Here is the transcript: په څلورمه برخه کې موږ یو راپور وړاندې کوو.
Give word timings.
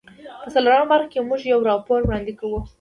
په 0.43 0.49
څلورمه 0.53 0.89
برخه 0.91 1.07
کې 1.11 1.19
موږ 1.27 1.41
یو 1.51 1.67
راپور 1.69 1.99
وړاندې 2.03 2.33
کوو. 2.39 2.59